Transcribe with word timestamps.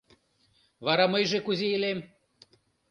Вара 0.85 1.05
мыйже 1.13 1.39
кузе 1.45 1.67
илем? 1.75 1.99